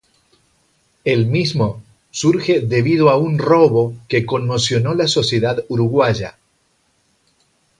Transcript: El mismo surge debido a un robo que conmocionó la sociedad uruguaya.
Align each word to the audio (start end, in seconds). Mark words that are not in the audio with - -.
El 1.03 1.27
mismo 1.27 1.79
surge 2.09 2.59
debido 2.61 3.11
a 3.11 3.17
un 3.17 3.37
robo 3.37 3.93
que 4.07 4.25
conmocionó 4.25 4.95
la 4.95 5.07
sociedad 5.07 5.63
uruguaya. 5.69 6.39